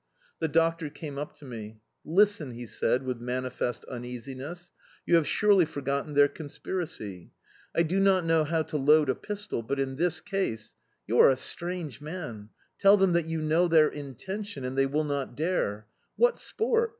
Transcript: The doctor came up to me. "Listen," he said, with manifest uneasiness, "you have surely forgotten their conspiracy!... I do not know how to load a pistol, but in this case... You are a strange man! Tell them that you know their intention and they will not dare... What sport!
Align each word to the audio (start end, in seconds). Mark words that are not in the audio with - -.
The 0.39 0.47
doctor 0.47 0.89
came 0.89 1.19
up 1.19 1.35
to 1.35 1.45
me. 1.45 1.79
"Listen," 2.03 2.49
he 2.49 2.65
said, 2.65 3.03
with 3.03 3.21
manifest 3.21 3.85
uneasiness, 3.85 4.71
"you 5.05 5.13
have 5.13 5.27
surely 5.27 5.63
forgotten 5.63 6.15
their 6.15 6.27
conspiracy!... 6.27 7.33
I 7.75 7.83
do 7.83 7.99
not 7.99 8.25
know 8.25 8.43
how 8.43 8.63
to 8.63 8.77
load 8.77 9.09
a 9.09 9.13
pistol, 9.15 9.61
but 9.61 9.79
in 9.79 9.97
this 9.97 10.19
case... 10.19 10.73
You 11.05 11.19
are 11.19 11.29
a 11.29 11.35
strange 11.35 12.01
man! 12.01 12.49
Tell 12.79 12.97
them 12.97 13.13
that 13.13 13.27
you 13.27 13.41
know 13.43 13.67
their 13.67 13.89
intention 13.89 14.65
and 14.65 14.75
they 14.75 14.87
will 14.87 15.03
not 15.03 15.35
dare... 15.37 15.85
What 16.15 16.39
sport! 16.39 16.89